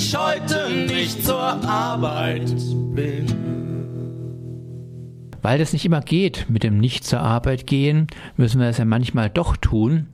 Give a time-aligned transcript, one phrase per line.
[0.00, 2.50] ich heute nicht zur Arbeit
[2.94, 3.26] bin.
[5.42, 8.86] Weil das nicht immer geht mit dem Nicht zur Arbeit gehen, müssen wir es ja
[8.86, 10.08] manchmal doch tun.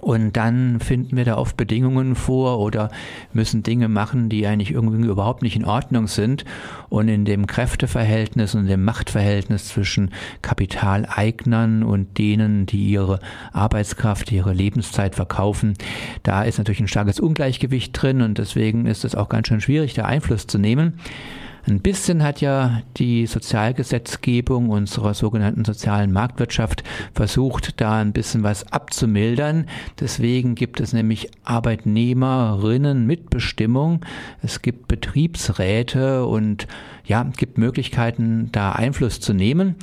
[0.00, 2.90] Und dann finden wir da oft Bedingungen vor oder
[3.32, 6.44] müssen Dinge machen, die eigentlich irgendwie überhaupt nicht in Ordnung sind.
[6.88, 10.10] Und in dem Kräfteverhältnis und dem Machtverhältnis zwischen
[10.42, 13.20] Kapitaleignern und denen, die ihre
[13.52, 15.74] Arbeitskraft, ihre Lebenszeit verkaufen,
[16.22, 19.94] da ist natürlich ein starkes Ungleichgewicht drin und deswegen ist es auch ganz schön schwierig,
[19.94, 21.00] da Einfluss zu nehmen.
[21.68, 28.72] Ein bisschen hat ja die Sozialgesetzgebung unserer sogenannten sozialen Marktwirtschaft versucht, da ein bisschen was
[28.72, 29.66] abzumildern.
[29.98, 34.04] Deswegen gibt es nämlich Arbeitnehmerinnen Mitbestimmung.
[34.42, 36.68] Es gibt Betriebsräte und
[37.04, 39.74] ja, gibt Möglichkeiten, da Einfluss zu nehmen.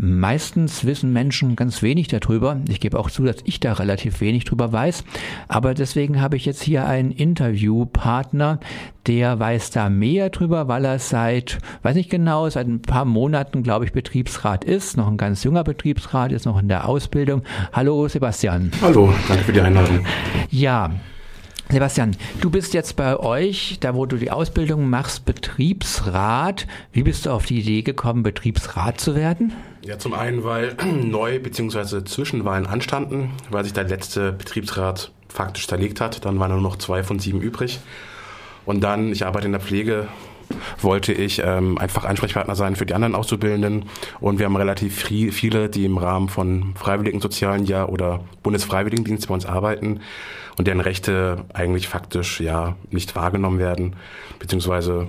[0.00, 2.60] Meistens wissen Menschen ganz wenig darüber.
[2.68, 5.02] Ich gebe auch zu, dass ich da relativ wenig drüber weiß.
[5.48, 8.60] Aber deswegen habe ich jetzt hier einen Interviewpartner,
[9.08, 13.64] der weiß da mehr drüber, weil er seit, weiß nicht genau, seit ein paar Monaten,
[13.64, 14.96] glaube ich, Betriebsrat ist.
[14.96, 17.42] Noch ein ganz junger Betriebsrat, ist noch in der Ausbildung.
[17.72, 18.70] Hallo Sebastian.
[18.80, 20.06] Hallo, danke für die Einladung.
[20.48, 20.92] Ja,
[21.70, 26.66] Sebastian, du bist jetzt bei euch, da wo du die Ausbildung machst, Betriebsrat.
[26.92, 29.52] Wie bist du auf die Idee gekommen, Betriebsrat zu werden?
[29.88, 32.04] Ja, zum einen, weil neu bzw.
[32.04, 36.26] Zwischenwahlen anstanden, weil sich der letzte Betriebsrat faktisch zerlegt hat.
[36.26, 37.80] Dann waren nur noch zwei von sieben übrig.
[38.66, 40.08] Und dann, ich arbeite in der Pflege,
[40.82, 43.86] wollte ich ähm, einfach Ansprechpartner sein für die anderen Auszubildenden.
[44.20, 49.32] Und wir haben relativ viele, die im Rahmen von Freiwilligen Sozialen Jahr oder Bundesfreiwilligendienst bei
[49.32, 50.00] uns arbeiten
[50.58, 53.96] und deren Rechte eigentlich faktisch ja nicht wahrgenommen werden,
[54.38, 55.06] beziehungsweise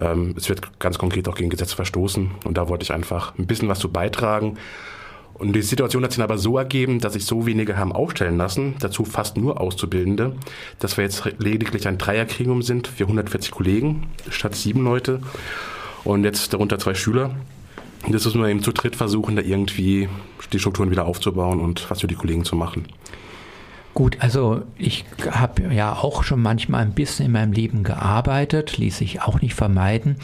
[0.00, 2.30] ähm, es wird ganz konkret auch gegen Gesetze verstoßen.
[2.44, 4.58] Und da wollte ich einfach ein bisschen was zu beitragen.
[5.34, 8.74] Und die Situation hat sich aber so ergeben, dass sich so wenige haben aufstellen lassen,
[8.80, 10.34] dazu fast nur Auszubildende,
[10.80, 15.20] dass wir jetzt lediglich ein Dreierkriegum sind, 440 Kollegen statt sieben Leute
[16.02, 17.36] und jetzt darunter zwei Schüler.
[18.08, 20.08] Das müssen wir eben zu dritt versuchen, da irgendwie
[20.52, 22.86] die Strukturen wieder aufzubauen und was für die Kollegen zu machen.
[23.94, 28.98] Gut, also ich habe ja auch schon manchmal ein bisschen in meinem Leben gearbeitet, ließ
[28.98, 30.16] sich auch nicht vermeiden.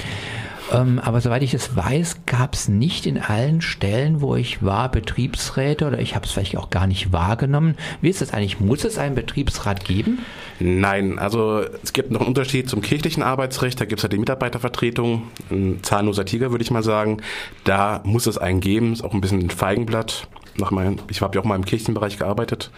[0.72, 4.90] Ähm, aber soweit ich es weiß, gab es nicht in allen Stellen, wo ich war,
[4.90, 7.76] Betriebsräte oder ich habe es vielleicht auch gar nicht wahrgenommen.
[8.00, 8.60] Wie ist das eigentlich?
[8.60, 10.20] Muss es einen Betriebsrat geben?
[10.60, 13.80] Nein, also es gibt noch einen Unterschied zum kirchlichen Arbeitsrecht.
[13.80, 17.18] Da gibt es ja die Mitarbeitervertretung, ein zahnloser Tiger, würde ich mal sagen.
[17.64, 20.28] Da muss es einen geben, ist auch ein bisschen ein Feigenblatt.
[20.56, 22.70] Nach mein, ich habe ja auch mal im Kirchenbereich gearbeitet.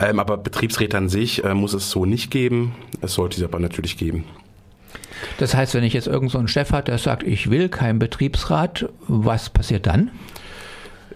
[0.00, 2.74] Ähm, aber Betriebsräte an sich äh, muss es so nicht geben.
[3.00, 4.24] Es sollte sie aber natürlich geben.
[5.38, 7.98] Das heißt, wenn ich jetzt irgend so einen Chef hat, der sagt, ich will keinen
[7.98, 10.10] Betriebsrat, was passiert dann?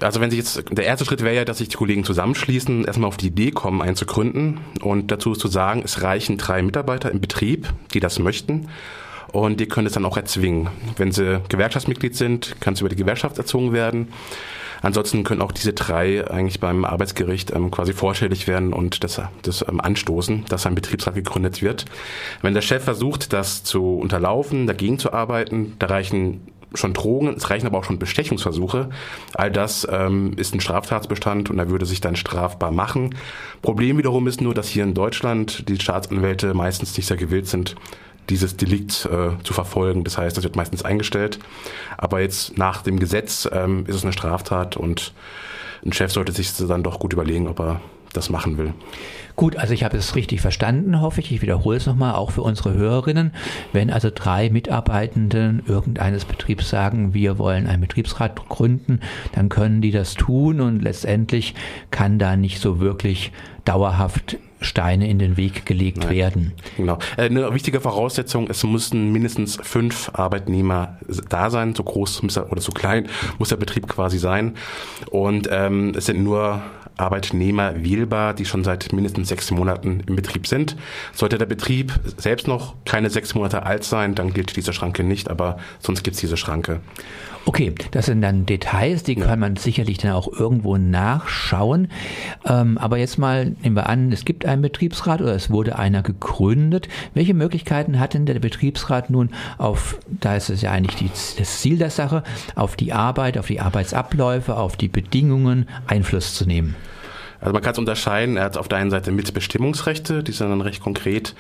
[0.01, 3.09] Also wenn sich jetzt, der erste Schritt wäre ja, dass sich die Kollegen zusammenschließen, erstmal
[3.09, 4.61] auf die Idee kommen, einen zu gründen.
[4.81, 8.69] Und dazu ist zu sagen, es reichen drei Mitarbeiter im Betrieb, die das möchten.
[9.33, 10.69] Und die können es dann auch erzwingen.
[10.97, 14.09] Wenn sie Gewerkschaftsmitglied sind, kann es über die Gewerkschaft erzogen werden.
[14.83, 19.65] Ansonsten können auch diese drei eigentlich beim Arbeitsgericht ähm, quasi vorstellig werden und das, das
[19.69, 21.85] ähm, anstoßen, dass ein Betriebsrat gegründet wird.
[22.43, 26.41] Wenn der Chef versucht, das zu unterlaufen, dagegen zu arbeiten, da reichen
[26.75, 28.91] schon Drogen, es reichen aber auch schon Bestechungsversuche.
[29.35, 33.15] All das ähm, ist ein Straftatsbestand und er würde sich dann strafbar machen.
[33.63, 37.75] Problem wiederum ist nur, dass hier in Deutschland die Staatsanwälte meistens nicht sehr gewillt sind,
[38.31, 40.05] dieses Delikt äh, zu verfolgen.
[40.05, 41.39] Das heißt, das wird meistens eingestellt.
[41.97, 45.13] Aber jetzt nach dem Gesetz ähm, ist es eine Straftat und
[45.85, 47.81] ein Chef sollte sich dann doch gut überlegen, ob er
[48.13, 48.73] das machen will.
[49.37, 51.31] Gut, also ich habe es richtig verstanden, hoffe ich.
[51.31, 53.33] Ich wiederhole es nochmal, auch für unsere Hörerinnen.
[53.73, 59.01] Wenn also drei Mitarbeitenden irgendeines Betriebs sagen, wir wollen einen Betriebsrat gründen,
[59.33, 61.55] dann können die das tun und letztendlich
[61.93, 63.31] kann da nicht so wirklich
[63.65, 66.11] dauerhaft Steine in den Weg gelegt Nein.
[66.11, 66.53] werden.
[66.77, 66.99] Genau.
[67.17, 70.99] Äh, eine wichtige Voraussetzung, es müssen mindestens fünf Arbeitnehmer
[71.29, 73.09] da sein, so groß oder so klein
[73.39, 74.55] muss der Betrieb quasi sein.
[75.11, 76.63] Und ähm, es sind nur
[76.99, 80.77] Arbeitnehmer wählbar, die schon seit mindestens sechs Monaten im Betrieb sind.
[81.13, 85.31] Sollte der Betrieb selbst noch keine sechs Monate alt sein, dann gilt diese Schranke nicht,
[85.31, 86.81] aber sonst gibt es diese Schranke.
[87.49, 89.25] Okay, das sind dann Details, die ja.
[89.25, 91.89] kann man sicherlich dann auch irgendwo nachschauen.
[92.45, 96.03] Ähm, aber jetzt mal nehmen wir an, es gibt einen Betriebsrat oder es wurde einer
[96.03, 96.89] gegründet.
[97.15, 101.61] Welche Möglichkeiten hat denn der Betriebsrat nun auf, da ist es ja eigentlich die, das
[101.61, 102.23] Ziel der Sache,
[102.55, 106.77] auf die Arbeit, auf die Arbeitsabläufe, auf die Bedingungen Einfluss zu nehmen?
[107.41, 108.37] Also man kann es unterscheiden.
[108.37, 111.35] Er hat auf der einen Seite Mitbestimmungsrechte, die sind dann recht konkret,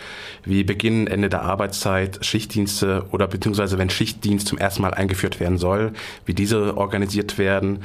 [0.44, 5.58] wie Beginn, Ende der Arbeitszeit, Schichtdienste oder beziehungsweise wenn Schichtdienst zum ersten Mal eingeführt werden
[5.58, 5.92] soll,
[6.24, 7.82] wie diese organisiert werden.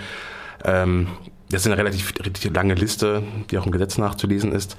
[0.63, 1.07] Ähm,
[1.49, 4.77] das ist eine relativ, relativ lange Liste, die auch im Gesetz nachzulesen ist.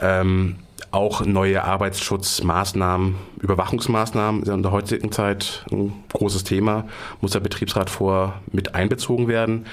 [0.00, 0.56] Ähm,
[0.90, 6.86] auch neue Arbeitsschutzmaßnahmen, Überwachungsmaßnahmen sind in der heutigen Zeit ein großes Thema,
[7.20, 9.66] muss der Betriebsrat vor mit einbezogen werden.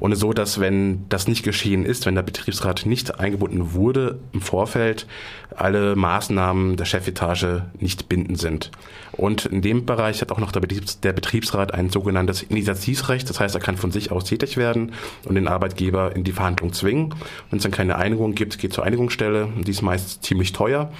[0.00, 4.40] Und so, dass wenn das nicht geschehen ist, wenn der Betriebsrat nicht eingebunden wurde im
[4.40, 5.06] Vorfeld,
[5.54, 8.70] alle Maßnahmen der Chefetage nicht bindend sind.
[9.12, 13.28] Und in dem Bereich hat auch noch der, Betriebs der Betriebsrat ein sogenanntes Initiativrecht.
[13.30, 14.92] Das heißt, er kann von sich aus tätig werden
[15.24, 17.14] und den Arbeitgeber in die Verhandlung zwingen.
[17.50, 19.48] Wenn es dann keine Einigung gibt, geht zur Einigungsstelle.
[19.56, 20.90] Die ist meist ziemlich teuer.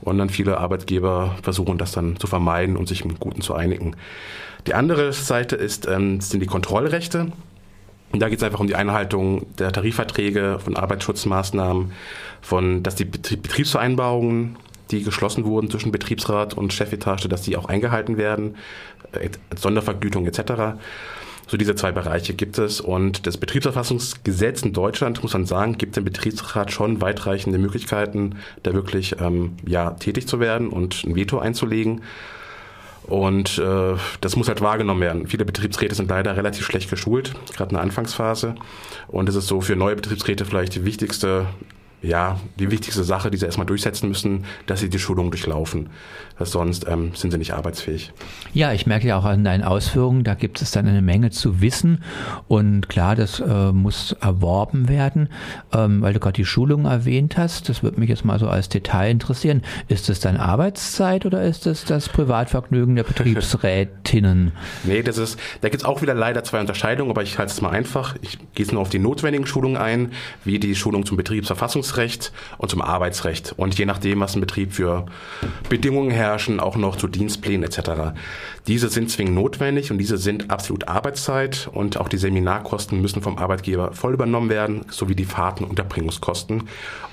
[0.00, 3.96] Und dann viele Arbeitgeber versuchen das dann zu vermeiden und sich im Guten zu einigen.
[4.66, 7.32] Die andere Seite ist, ähm, sind die Kontrollrechte.
[8.10, 11.92] Und da geht es einfach um die Einhaltung der Tarifverträge, von Arbeitsschutzmaßnahmen,
[12.40, 14.56] von, dass die Betriebsvereinbarungen,
[14.90, 18.56] die geschlossen wurden zwischen Betriebsrat und Chefetage, dass die auch eingehalten werden,
[19.12, 20.78] äh, Sondervergütung etc.
[21.48, 22.80] So diese zwei Bereiche gibt es.
[22.80, 28.74] Und das Betriebsverfassungsgesetz in Deutschland, muss man sagen, gibt dem Betriebsrat schon weitreichende Möglichkeiten, da
[28.74, 32.02] wirklich ähm, ja, tätig zu werden und ein Veto einzulegen.
[33.04, 35.26] Und äh, das muss halt wahrgenommen werden.
[35.26, 38.54] Viele Betriebsräte sind leider relativ schlecht geschult, gerade in der Anfangsphase.
[39.06, 41.46] Und es ist so für neue Betriebsräte vielleicht die wichtigste
[42.02, 45.90] ja, die wichtigste Sache, die sie erstmal durchsetzen müssen, dass sie die Schulung durchlaufen.
[46.38, 48.12] Sonst ähm, sind sie nicht arbeitsfähig.
[48.52, 51.60] Ja, ich merke ja auch an deinen Ausführungen, da gibt es dann eine Menge zu
[51.60, 52.04] wissen.
[52.46, 55.28] Und klar, das äh, muss erworben werden,
[55.72, 57.68] ähm, weil du gerade die Schulung erwähnt hast.
[57.68, 59.62] Das würde mich jetzt mal so als Detail interessieren.
[59.88, 64.52] Ist es dann Arbeitszeit oder ist es das Privatvergnügen der Betriebsrätinnen?
[64.84, 67.60] nee, das ist, da gibt es auch wieder leider zwei Unterscheidungen, aber ich halte es
[67.60, 68.14] mal einfach.
[68.22, 70.12] Ich gehe jetzt nur auf die notwendigen Schulungen ein,
[70.44, 73.54] wie die Schulung zum Betriebsverfassungs Verfassungsrecht und zum Arbeitsrecht.
[73.56, 75.06] Und je nachdem, was im Betrieb für
[75.68, 78.14] Bedingungen herrschen, auch noch zu Dienstplänen etc.
[78.66, 83.38] Diese sind zwingend notwendig und diese sind absolut Arbeitszeit und auch die Seminarkosten müssen vom
[83.38, 86.64] Arbeitgeber voll übernommen werden, sowie die Fahrten- und Unterbringungskosten.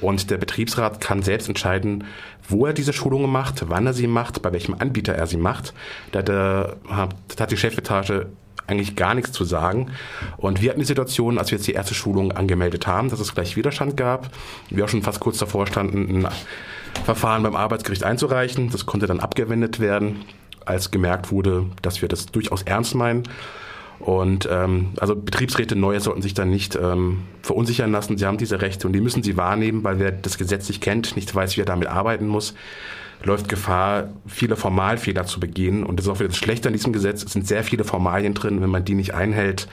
[0.02, 2.06] Und der Betriebsrat kann selbst entscheiden,
[2.48, 5.74] wo er diese Schulungen macht, wann er sie macht, bei welchem Anbieter er sie macht.
[6.12, 8.28] Da hat die Chefetage
[8.68, 9.92] eigentlich gar nichts zu sagen.
[10.38, 13.34] Und wir hatten die Situation, als wir jetzt die erste Schulung angemeldet haben, dass es
[13.34, 14.30] gleich Widerstand gab.
[14.70, 16.28] Wir auch schon fast kurz davor standen, ein
[17.04, 18.70] Verfahren beim Arbeitsgericht einzureichen.
[18.70, 20.26] Das konnte dann abgewendet werden,
[20.66, 23.24] als gemerkt wurde, dass wir das durchaus ernst meinen.
[24.00, 28.18] Und ähm, also Betriebsräte Neue sollten sich dann nicht ähm, verunsichern lassen.
[28.18, 31.16] Sie haben diese Rechte und die müssen sie wahrnehmen, weil wer das Gesetz nicht kennt,
[31.16, 32.56] nicht weiß, wie er damit arbeiten muss,
[33.24, 35.84] läuft Gefahr, viele Formalfehler zu begehen.
[35.84, 37.24] Und das ist auch wieder das Schlechte an diesem Gesetz.
[37.24, 38.62] Es sind sehr viele Formalien drin.
[38.62, 39.68] Wenn man die nicht einhält,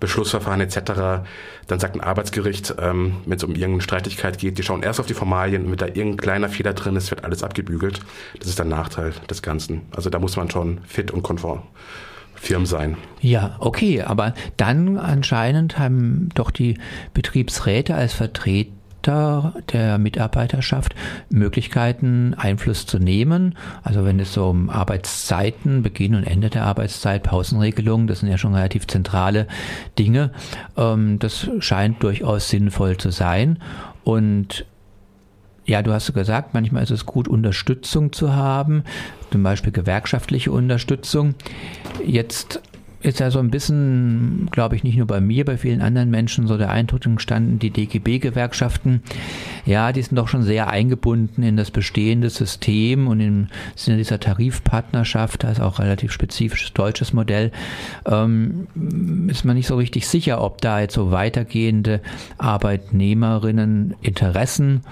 [0.00, 1.24] Beschlussverfahren etc.,
[1.66, 5.06] dann sagt ein Arbeitsgericht, ähm, wenn es um irgendeine Streitigkeit geht, die schauen erst auf
[5.06, 8.00] die Formalien und wenn da irgendein kleiner Fehler drin ist, wird alles abgebügelt.
[8.38, 9.82] Das ist der Nachteil des Ganzen.
[9.96, 11.62] Also da muss man schon fit und konform.
[12.34, 12.98] Firmen sein.
[13.20, 16.76] Ja, okay, aber dann anscheinend haben doch die
[17.14, 18.70] Betriebsräte als Vertreter
[19.04, 20.94] Vertreter der Mitarbeiterschaft
[21.28, 23.56] Möglichkeiten, Einfluss zu nehmen.
[23.82, 28.38] Also wenn es so um Arbeitszeiten, Beginn und Ende der Arbeitszeit, Pausenregelungen, das sind ja
[28.38, 29.46] schon relativ zentrale
[29.98, 30.30] Dinge.
[30.76, 33.58] Ähm, das scheint durchaus sinnvoll zu sein.
[34.04, 34.64] Und
[35.66, 38.84] ja, du hast gesagt, manchmal ist es gut, Unterstützung zu haben,
[39.30, 41.34] zum Beispiel gewerkschaftliche Unterstützung.
[42.04, 42.60] Jetzt
[43.04, 46.46] ist ja so ein bisschen, glaube ich, nicht nur bei mir, bei vielen anderen Menschen
[46.46, 49.02] so der Eindruck entstanden, die DGB-Gewerkschaften,
[49.66, 54.20] ja, die sind doch schon sehr eingebunden in das bestehende System und im Sinne dieser
[54.20, 57.52] Tarifpartnerschaft, da ist auch relativ spezifisches deutsches Modell,
[58.06, 58.68] ähm,
[59.28, 62.00] ist man nicht so richtig sicher, ob da jetzt so weitergehende
[62.38, 64.82] Arbeitnehmerinnen Interessen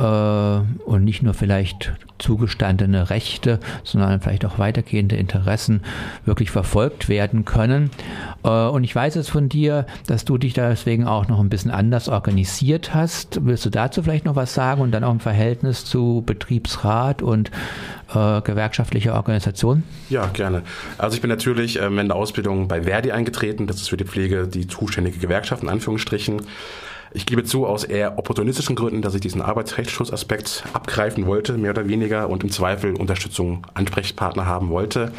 [0.00, 5.82] und nicht nur vielleicht zugestandene Rechte, sondern vielleicht auch weitergehende Interessen
[6.24, 7.90] wirklich verfolgt werden können.
[8.44, 11.70] Äh, und ich weiß es von dir, dass du dich deswegen auch noch ein bisschen
[11.70, 13.44] anders organisiert hast.
[13.44, 17.50] Willst du dazu vielleicht noch was sagen und dann auch im Verhältnis zu Betriebsrat und
[18.14, 19.82] äh, gewerkschaftlicher Organisation?
[20.08, 20.62] Ja, gerne.
[20.98, 23.66] Also ich bin natürlich ähm, in der Ausbildung bei Verdi eingetreten.
[23.66, 26.42] Das ist für die Pflege die zuständige Gewerkschaft in Anführungsstrichen.
[27.12, 31.88] Ich gebe zu, aus eher opportunistischen Gründen, dass ich diesen Arbeitsrechtsschutzaspekt abgreifen wollte, mehr oder
[31.88, 35.12] weniger, und im Zweifel Unterstützung, Ansprechpartner haben wollte.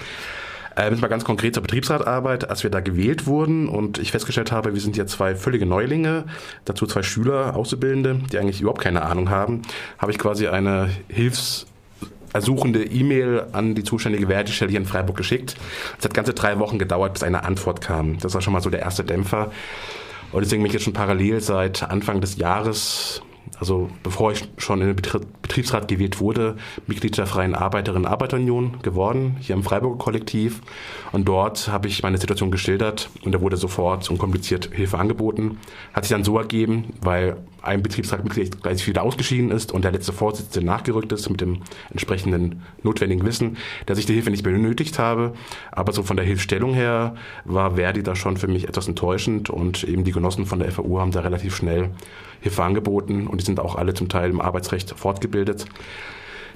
[0.78, 4.54] Äh, jetzt mal ganz konkret zur Betriebsratarbeit, als wir da gewählt wurden und ich festgestellt
[4.54, 6.24] habe, wir sind ja zwei völlige Neulinge,
[6.64, 9.64] dazu zwei Schüler, Auszubildende, die eigentlich überhaupt keine Ahnung haben,
[9.98, 11.68] habe ich quasi eine Hilfs-
[12.34, 15.58] ersuchende E-Mail an die zuständige Wertestelle hier in Freiburg geschickt.
[16.00, 18.20] Es hat ganze drei Wochen gedauert, bis eine Antwort kam.
[18.20, 19.52] Das war schon mal so der erste Dämpfer.
[20.32, 23.22] Und deswegen bin ich jetzt schon parallel seit Anfang des Jahres,
[23.60, 26.56] also bevor ich schon in den Betriebsrat gewählt wurde,
[26.88, 30.62] Mitglied der Freien Arbeiterinnen und Arbeiterunion geworden, hier im Freiburger Kollektiv.
[31.12, 35.60] Und dort habe ich meine Situation geschildert und da wurde sofort unkompliziert Hilfe angeboten.
[35.94, 40.14] Hat sich dann so ergeben, weil ein Betriebsratmitglied gleich wieder ausgeschieden ist und der letzte
[40.14, 45.34] Vorsitzende nachgerückt ist mit dem entsprechenden notwendigen Wissen, dass ich die Hilfe nicht benötigt habe.
[45.72, 47.16] Aber so von der Hilfstellung her
[47.46, 51.00] war Verdi da schon für mich etwas enttäuschend und eben die Genossen von der FAU
[51.00, 51.92] haben da relativ schnell
[52.42, 55.66] Hilfe angeboten und die sind auch alle zum Teil im Arbeitsrecht fortgebildet.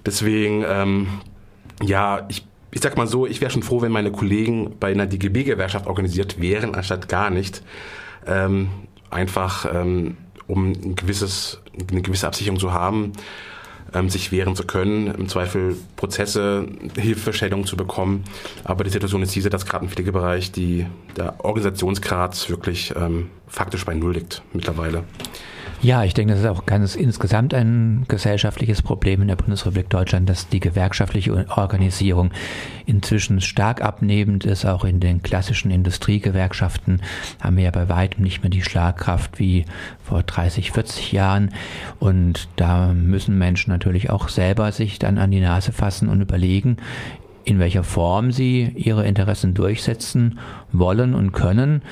[0.06, 1.08] Deswegen, ähm,
[1.84, 5.06] ja, ich ich sag mal so, ich wäre schon froh, wenn meine Kollegen bei einer
[5.06, 7.64] DGB-Gewerkschaft organisiert wären, anstatt gar nicht.
[8.28, 8.68] Ähm,
[9.10, 11.60] einfach ähm, um ein gewisses,
[11.92, 13.14] eine gewisse Absicherung zu haben,
[13.94, 18.24] ähm, sich wehren zu können, im Zweifel Prozesse, Hilfestellung zu bekommen.
[18.64, 20.86] Aber die Situation ist diese, dass gerade im Pflegebereich die,
[21.18, 25.04] der Organisationsgrad wirklich ähm, faktisch bei Null liegt mittlerweile.
[25.86, 30.28] Ja, ich denke, das ist auch ganz insgesamt ein gesellschaftliches Problem in der Bundesrepublik Deutschland,
[30.28, 32.32] dass die gewerkschaftliche Organisierung
[32.88, 34.66] inzwischen stark abnehmend ist.
[34.66, 37.04] Auch in den klassischen Industriegewerkschaften
[37.40, 39.66] haben wir ja bei weitem nicht mehr die Schlagkraft wie
[40.04, 41.52] vor 30, 40 Jahren.
[42.00, 46.78] Und da müssen Menschen natürlich auch selber sich dann an die Nase fassen und überlegen,
[47.44, 50.40] in welcher Form sie ihre Interessen durchsetzen
[50.72, 51.84] wollen und können.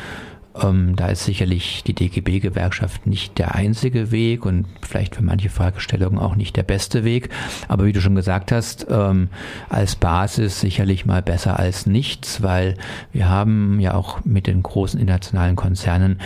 [0.62, 6.20] Ähm, da ist sicherlich die DGB-Gewerkschaft nicht der einzige Weg und vielleicht für manche Fragestellungen
[6.20, 7.30] auch nicht der beste Weg.
[7.68, 9.30] Aber wie du schon gesagt hast, ähm,
[9.70, 12.78] als Basis sicherlich mal besser als nichts, weil
[13.12, 16.20] wir haben ja auch mit den großen internationalen Konzernen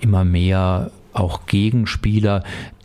[0.00, 2.42] immer mehr auch Gegenspieler,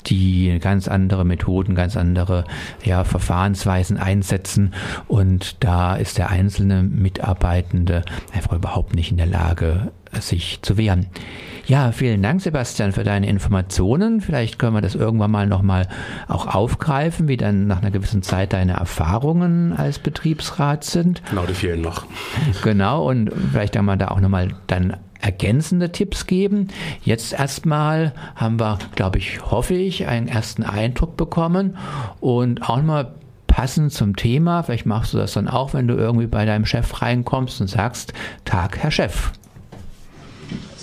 [0.09, 2.45] die ganz andere Methoden, ganz andere
[2.83, 4.73] ja, Verfahrensweisen einsetzen.
[5.07, 11.07] Und da ist der einzelne Mitarbeitende einfach überhaupt nicht in der Lage, sich zu wehren.
[11.65, 14.21] Ja, vielen Dank, Sebastian, für deine Informationen.
[14.21, 15.89] Vielleicht können wir das irgendwann mal nochmal
[16.29, 21.21] auch aufgreifen, wie dann nach einer gewissen Zeit deine Erfahrungen als Betriebsrat sind.
[21.29, 22.05] Genau, die fehlen noch.
[22.63, 26.67] Genau, und vielleicht kann man da auch nochmal dann ergänzende Tipps geben.
[27.03, 31.77] Jetzt erstmal haben wir, glaube ich, hoffe ich, einen ersten Eindruck bekommen
[32.19, 33.13] und auch mal
[33.47, 37.01] passend zum Thema, vielleicht machst du das dann auch, wenn du irgendwie bei deinem Chef
[37.01, 38.13] reinkommst und sagst,
[38.45, 39.31] Tag, Herr Chef.